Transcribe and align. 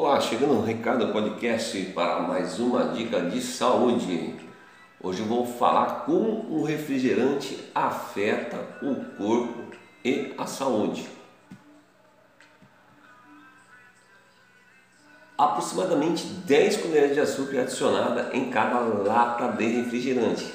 Olá, 0.00 0.20
chegando 0.20 0.52
o 0.52 0.64
Ricardo 0.64 1.12
Podcast 1.12 1.76
para 1.86 2.20
mais 2.20 2.60
uma 2.60 2.92
dica 2.92 3.20
de 3.20 3.42
saúde. 3.42 4.32
Hoje 5.02 5.22
vou 5.22 5.44
falar 5.44 6.04
como 6.04 6.46
o 6.48 6.62
refrigerante 6.62 7.58
afeta 7.74 8.58
o 8.80 8.94
corpo 9.16 9.74
e 10.04 10.32
a 10.38 10.46
saúde. 10.46 11.04
Aproximadamente 15.36 16.24
10 16.24 16.76
colheres 16.76 17.14
de 17.14 17.20
açúcar 17.20 17.62
adicionada 17.62 18.30
em 18.32 18.50
cada 18.50 18.78
lata 18.78 19.48
de 19.48 19.66
refrigerante. 19.66 20.48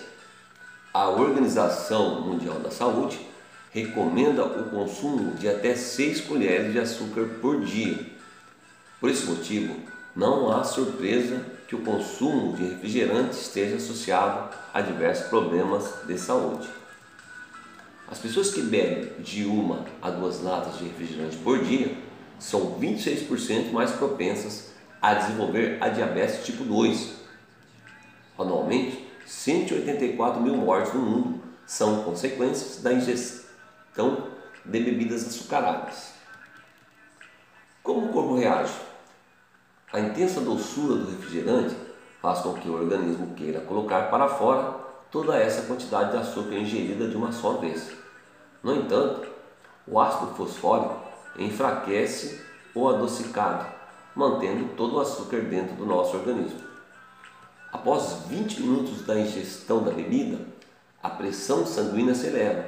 A 0.93 1.09
Organização 1.09 2.21
Mundial 2.21 2.59
da 2.59 2.71
Saúde 2.71 3.19
recomenda 3.73 4.45
o 4.45 4.69
consumo 4.69 5.33
de 5.33 5.49
até 5.49 5.75
6 5.75 6.21
colheres 6.21 6.71
de 6.71 6.79
açúcar 6.79 7.25
por 7.41 7.59
dia 7.59 8.13
por 9.03 9.09
esse 9.09 9.25
motivo, 9.25 9.75
não 10.15 10.49
há 10.49 10.63
surpresa 10.63 11.45
que 11.67 11.75
o 11.75 11.81
consumo 11.81 12.55
de 12.55 12.63
refrigerante 12.63 13.35
esteja 13.35 13.75
associado 13.75 14.55
a 14.73 14.79
diversos 14.79 15.27
problemas 15.27 15.93
de 16.07 16.17
saúde. 16.17 16.69
As 18.09 18.17
pessoas 18.17 18.51
que 18.51 18.61
bebem 18.61 19.11
de 19.19 19.43
uma 19.43 19.83
a 20.01 20.09
duas 20.09 20.41
latas 20.41 20.77
de 20.77 20.85
refrigerante 20.85 21.35
por 21.35 21.61
dia 21.65 21.97
são 22.39 22.79
26% 22.79 23.73
mais 23.73 23.91
propensas 23.91 24.71
a 25.01 25.15
desenvolver 25.15 25.79
a 25.81 25.89
diabetes 25.89 26.45
tipo 26.45 26.63
2. 26.63 27.15
Anualmente, 28.39 29.05
184 29.25 30.41
mil 30.41 30.55
mortes 30.55 30.93
no 30.93 31.01
mundo 31.01 31.43
são 31.67 32.03
consequências 32.03 32.81
da 32.81 32.93
ingestão 32.93 34.29
de 34.63 34.79
bebidas 34.79 35.27
açucaradas. 35.27 36.13
Como 37.83 38.05
o 38.05 38.13
corpo 38.13 38.35
reage? 38.35 38.92
A 39.93 39.99
intensa 39.99 40.41
doçura 40.41 40.95
do 40.95 41.11
refrigerante 41.11 41.75
faz 42.19 42.39
com 42.39 42.55
que 42.55 42.67
o 42.67 42.73
organismo 42.73 43.35
queira 43.35 43.59
colocar 43.61 44.09
para 44.09 44.27
fora 44.27 44.73
toda 45.11 45.37
essa 45.37 45.67
quantidade 45.67 46.09
de 46.09 46.17
açúcar 46.17 46.55
ingerida 46.55 47.07
de 47.07 47.15
uma 47.15 47.31
só 47.31 47.57
vez. 47.57 47.91
No 48.63 48.75
entanto, 48.75 49.27
o 49.87 49.99
ácido 49.99 50.33
fosfórico 50.33 50.95
enfraquece 51.37 52.41
o 52.73 52.89
adocicado, 52.89 53.67
mantendo 54.15 54.69
todo 54.75 54.95
o 54.95 54.99
açúcar 54.99 55.41
dentro 55.41 55.75
do 55.75 55.85
nosso 55.85 56.17
organismo. 56.17 56.59
Após 57.71 58.23
20 58.27 58.61
minutos 58.61 59.05
da 59.05 59.19
ingestão 59.19 59.83
da 59.83 59.91
bebida, 59.91 60.39
a 61.03 61.09
pressão 61.11 61.67
sanguínea 61.67 62.15
se 62.15 62.25
eleva. 62.25 62.65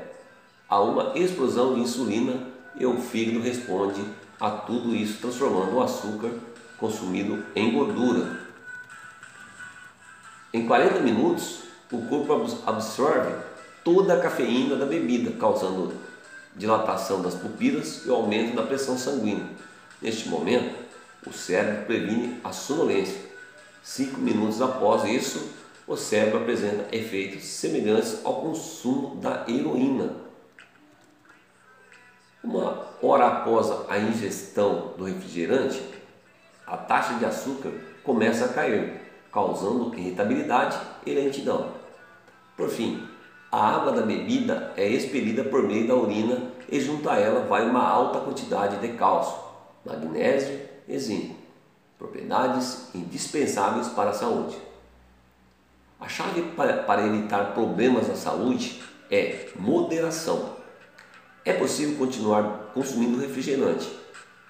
Há 0.69 0.79
uma 0.79 1.17
explosão 1.17 1.73
de 1.73 1.79
insulina 1.79 2.49
e 2.75 2.85
o 2.85 2.97
fígado 2.97 3.39
responde 3.39 4.05
a 4.39 4.51
tudo 4.51 4.93
isso, 4.93 5.21
transformando 5.21 5.77
o 5.77 5.81
açúcar 5.81 6.29
consumido 6.77 7.43
em 7.55 7.73
gordura. 7.73 8.39
Em 10.53 10.65
40 10.65 10.99
minutos, 10.99 11.63
o 11.91 12.01
corpo 12.03 12.33
absorve 12.65 13.33
toda 13.83 14.15
a 14.15 14.19
cafeína 14.19 14.75
da 14.75 14.85
bebida, 14.85 15.31
causando 15.39 15.93
dilatação 16.55 17.21
das 17.21 17.35
pupilas 17.35 18.05
e 18.05 18.09
aumento 18.09 18.55
da 18.55 18.63
pressão 18.63 18.97
sanguínea. 18.97 19.45
Neste 20.01 20.29
momento, 20.29 20.75
o 21.25 21.33
cérebro 21.33 21.85
previne 21.85 22.39
a 22.43 22.51
sonolência. 22.51 23.19
Cinco 23.83 24.19
minutos 24.19 24.61
após 24.61 25.03
isso, 25.03 25.49
o 25.87 25.95
cérebro 25.95 26.39
apresenta 26.39 26.95
efeitos 26.95 27.43
semelhantes 27.43 28.19
ao 28.23 28.41
consumo 28.41 29.15
da 29.17 29.45
heroína. 29.47 30.13
Uma 32.43 32.85
hora 33.01 33.27
após 33.27 33.71
a 33.89 33.97
ingestão 33.97 34.93
do 34.97 35.03
refrigerante, 35.03 35.81
a 36.67 36.77
taxa 36.77 37.15
de 37.15 37.25
açúcar 37.25 37.71
começa 38.03 38.45
a 38.45 38.49
cair, 38.49 39.01
causando 39.31 39.93
irritabilidade 39.95 40.77
e 41.05 41.13
lentidão. 41.13 41.71
Por 42.55 42.69
fim, 42.69 43.07
a 43.51 43.75
água 43.75 43.91
da 43.91 44.01
bebida 44.01 44.73
é 44.75 44.87
expelida 44.87 45.43
por 45.43 45.63
meio 45.63 45.87
da 45.87 45.95
urina 45.95 46.51
e 46.69 46.79
junto 46.79 47.09
a 47.09 47.17
ela 47.17 47.45
vai 47.45 47.69
uma 47.69 47.87
alta 47.87 48.19
quantidade 48.19 48.77
de 48.77 48.97
cálcio, 48.97 49.37
magnésio 49.85 50.59
e 50.87 50.97
zinco, 50.97 51.35
propriedades 51.97 52.89
indispensáveis 52.93 53.87
para 53.89 54.09
a 54.09 54.13
saúde. 54.13 54.57
A 55.99 56.07
chave 56.07 56.41
para 56.55 57.05
evitar 57.05 57.53
problemas 57.53 58.07
na 58.07 58.15
saúde 58.15 58.81
é 59.09 59.47
moderação. 59.55 60.55
É 61.43 61.53
possível 61.53 61.97
continuar 61.97 62.71
consumindo 62.73 63.19
refrigerante, 63.19 63.89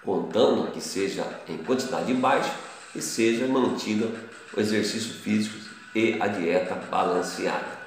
contando 0.05 0.71
que 0.71 0.79
seja 0.79 1.25
em 1.49 1.57
quantidade 1.57 2.13
baixa 2.13 2.53
e 2.95 3.01
seja 3.01 3.47
mantida 3.47 4.07
o 4.55 4.59
exercício 4.59 5.13
físico 5.15 5.57
e 5.93 6.21
a 6.21 6.27
dieta 6.27 6.75
balanceada. 6.89 7.84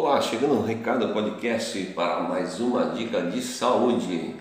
Olá, 0.00 0.20
chegando 0.20 0.54
o 0.54 0.64
Ricardo 0.64 1.12
Podcast 1.12 1.76
para 1.86 2.20
mais 2.20 2.60
uma 2.60 2.90
dica 2.90 3.20
de 3.20 3.42
saúde. 3.42 4.36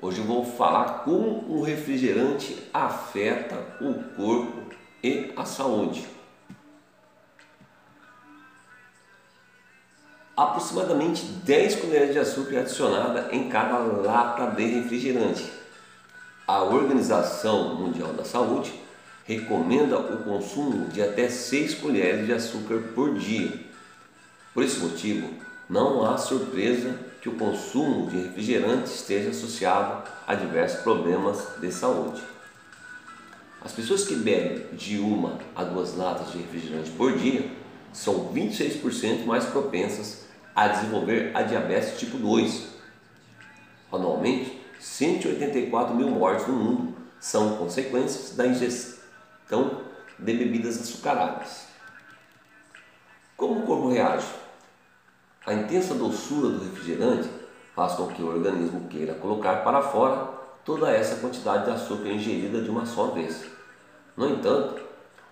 Hoje 0.00 0.22
vou 0.22 0.42
falar 0.42 1.04
como 1.04 1.44
o 1.50 1.62
refrigerante 1.62 2.56
afeta 2.72 3.56
o 3.78 3.92
corpo 4.16 4.74
e 5.04 5.34
a 5.36 5.44
saúde. 5.44 6.06
Aproximadamente 10.34 11.26
10 11.26 11.76
colheres 11.76 12.12
de 12.14 12.18
açúcar 12.18 12.60
adicionada 12.60 13.28
em 13.32 13.50
cada 13.50 13.76
lata 13.76 14.46
de 14.46 14.64
refrigerante. 14.64 15.44
A 16.46 16.62
Organização 16.62 17.74
Mundial 17.74 18.14
da 18.14 18.24
Saúde 18.24 18.72
recomenda 19.26 19.98
o 19.98 20.24
consumo 20.24 20.88
de 20.88 21.02
até 21.02 21.28
6 21.28 21.74
colheres 21.74 22.24
de 22.24 22.32
açúcar 22.32 22.78
por 22.94 23.12
dia 23.18 23.75
por 24.56 24.64
esse 24.64 24.78
motivo, 24.78 25.28
não 25.68 26.02
há 26.02 26.16
surpresa 26.16 26.98
que 27.20 27.28
o 27.28 27.34
consumo 27.34 28.08
de 28.08 28.22
refrigerante 28.22 28.86
esteja 28.86 29.28
associado 29.28 30.08
a 30.26 30.34
diversos 30.34 30.80
problemas 30.80 31.46
de 31.60 31.70
saúde. 31.70 32.22
As 33.60 33.72
pessoas 33.72 34.04
que 34.04 34.16
bebem 34.16 34.64
de 34.72 34.98
uma 34.98 35.38
a 35.54 35.62
duas 35.62 35.94
latas 35.94 36.32
de 36.32 36.38
refrigerante 36.38 36.90
por 36.92 37.18
dia 37.18 37.50
são 37.92 38.32
26% 38.32 39.26
mais 39.26 39.44
propensas 39.44 40.24
a 40.54 40.68
desenvolver 40.68 41.32
a 41.34 41.42
diabetes 41.42 42.00
tipo 42.00 42.16
2. 42.16 42.68
Anualmente, 43.92 44.58
184 44.80 45.94
mil 45.94 46.08
mortes 46.08 46.46
no 46.48 46.54
mundo 46.54 46.96
são 47.20 47.58
consequências 47.58 48.34
da 48.34 48.46
ingestão 48.46 49.82
de 50.18 50.32
bebidas 50.32 50.80
açucaradas. 50.80 51.66
Como 53.36 53.60
o 53.60 53.66
corpo 53.66 53.90
reage? 53.90 54.45
A 55.46 55.54
intensa 55.54 55.94
doçura 55.94 56.48
do 56.48 56.64
refrigerante 56.64 57.30
faz 57.72 57.92
com 57.92 58.08
que 58.08 58.20
o 58.20 58.26
organismo 58.26 58.88
queira 58.88 59.14
colocar 59.14 59.62
para 59.62 59.80
fora 59.80 60.28
toda 60.64 60.90
essa 60.90 61.20
quantidade 61.20 61.66
de 61.66 61.70
açúcar 61.70 62.08
ingerida 62.08 62.60
de 62.60 62.68
uma 62.68 62.84
só 62.84 63.12
vez. 63.12 63.44
No 64.16 64.28
entanto, 64.28 64.82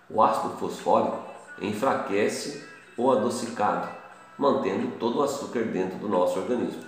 o 0.09 0.23
ácido 0.23 0.55
fosfórico 0.55 1.19
enfraquece 1.61 2.63
o 2.95 3.11
adocicado, 3.11 3.89
mantendo 4.37 4.97
todo 4.97 5.19
o 5.19 5.23
açúcar 5.23 5.65
dentro 5.65 5.97
do 5.97 6.07
nosso 6.07 6.39
organismo. 6.39 6.83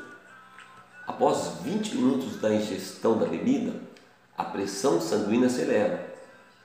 Após 1.06 1.52
20 1.64 1.96
minutos 1.96 2.40
da 2.40 2.54
ingestão 2.54 3.18
da 3.18 3.26
bebida, 3.26 3.74
a 4.38 4.46
pressão 4.46 5.02
sanguínea 5.02 5.50
se 5.50 5.64
eleva. 5.64 6.00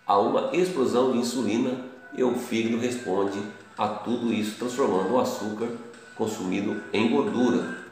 Há 0.06 0.16
uma 0.16 0.54
explosão 0.54 1.10
de 1.10 1.18
insulina 1.18 1.86
e 2.14 2.22
o 2.22 2.36
fígado 2.36 2.78
responde 2.80 3.42
a 3.76 3.88
tudo 3.88 4.32
isso, 4.32 4.58
transformando 4.58 5.14
o 5.14 5.20
açúcar 5.20 5.68
consumido 6.16 6.82
em 6.92 7.10
gordura. 7.10 7.82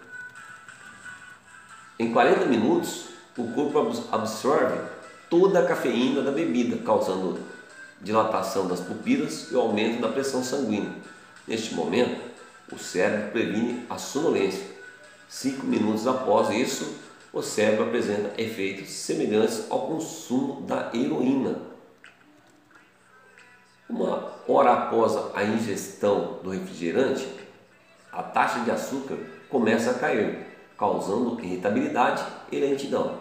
Em 1.98 2.12
40 2.12 2.46
minutos, 2.46 3.06
o 3.36 3.48
corpo 3.52 3.78
absorve 4.10 4.78
toda 5.28 5.60
a 5.60 5.66
cafeína 5.66 6.22
da 6.22 6.30
bebida, 6.30 6.76
causando 6.78 7.38
dilatação 8.00 8.66
das 8.66 8.80
pupilas 8.80 9.50
e 9.50 9.54
o 9.54 9.60
aumento 9.60 10.00
da 10.00 10.08
pressão 10.08 10.42
sanguínea. 10.42 10.92
Neste 11.46 11.74
momento, 11.74 12.20
o 12.72 12.78
cérebro 12.78 13.30
previne 13.30 13.84
a 13.88 13.98
sonolência. 13.98 14.64
Cinco 15.28 15.66
minutos 15.66 16.06
após 16.06 16.50
isso, 16.50 16.94
o 17.32 17.42
cérebro 17.42 17.84
apresenta 17.84 18.40
efeitos 18.40 18.90
semelhantes 18.90 19.66
ao 19.70 19.86
consumo 19.86 20.62
da 20.62 20.90
heroína. 20.92 21.56
Uma 23.88 24.32
hora 24.46 24.72
após 24.72 25.16
a 25.34 25.44
ingestão 25.44 26.38
do 26.42 26.50
refrigerante, 26.50 27.28
a 28.12 28.22
taxa 28.22 28.60
de 28.60 28.70
açúcar 28.70 29.16
começa 29.48 29.90
a 29.90 29.94
cair, 29.94 30.46
causando 30.76 31.40
irritabilidade 31.40 32.24
e 32.50 32.58
lentidão. 32.58 33.18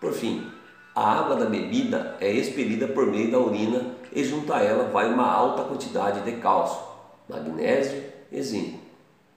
Por 0.00 0.12
fim, 0.12 0.50
a 0.94 1.20
água 1.20 1.36
da 1.36 1.46
bebida 1.46 2.16
é 2.20 2.30
expelida 2.30 2.88
por 2.88 3.06
meio 3.06 3.30
da 3.30 3.38
urina 3.38 3.94
e 4.12 4.24
junto 4.24 4.52
a 4.52 4.62
ela 4.62 4.88
vai 4.88 5.12
uma 5.12 5.30
alta 5.30 5.64
quantidade 5.64 6.20
de 6.22 6.40
cálcio, 6.40 6.80
magnésio 7.28 8.02
e 8.32 8.42
zinco, 8.42 8.80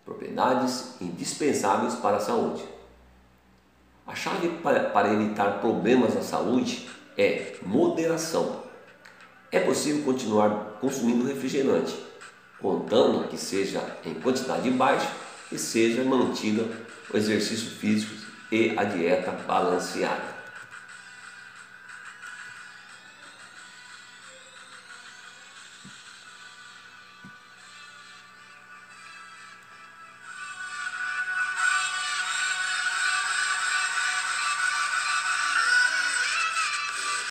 propriedades 0.06 0.96
indispensáveis 1.02 1.96
para 1.96 2.18
a 2.18 2.22
saúde. 2.22 2.64
A 4.08 4.16
chave 4.16 4.50
para 4.62 5.14
evitar 5.14 5.60
problemas 5.60 6.16
na 6.16 6.22
saúde 6.22 6.90
é 7.18 7.54
moderação. 7.62 8.62
É 9.52 9.60
possível 9.60 10.04
continuar 10.04 10.78
consumindo 10.80 11.28
refrigerante, 11.28 11.96
contando 12.62 13.28
que 13.28 13.38
seja 13.38 13.82
em 14.06 14.14
quantidade 14.14 14.70
baixa 14.70 15.10
e 15.52 15.58
seja 15.58 16.04
mantida 16.04 16.66
o 17.14 17.18
exercício 17.18 17.72
físico 17.72 18.14
e 18.52 18.74
a 18.78 18.84
dieta 18.84 19.32
balanceada. 19.48 20.41